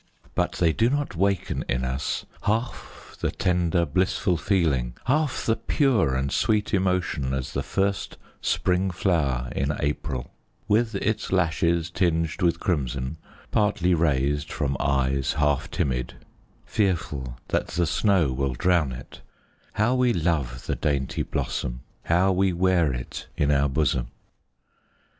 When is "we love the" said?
19.93-20.75